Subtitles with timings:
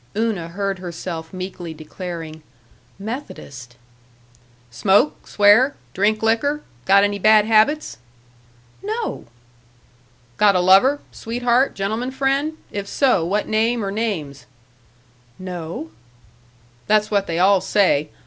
[0.17, 2.41] Una heard herself meekly declaring,
[2.97, 3.75] "Methodist."
[4.71, 5.27] "Smoke?
[5.27, 5.75] Swear?
[5.93, 6.63] Drink liquor?
[6.85, 7.99] Got any bad habits?"
[8.81, 9.25] "No!"
[10.37, 12.57] "Got a lover, sweetheart, gentleman friend?
[12.71, 14.47] If so, what name or names?"
[15.37, 15.91] "No."
[16.87, 18.09] "That's what they all say.